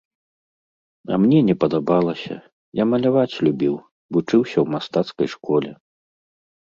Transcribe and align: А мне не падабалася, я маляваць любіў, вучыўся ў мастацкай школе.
А 1.13 1.19
мне 1.25 1.39
не 1.49 1.55
падабалася, 1.63 2.37
я 2.81 2.87
маляваць 2.93 3.41
любіў, 3.49 3.75
вучыўся 4.17 4.53
ў 4.61 4.65
мастацкай 4.77 5.27
школе. 5.35 5.71